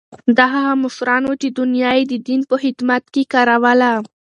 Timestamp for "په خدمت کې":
2.49-3.23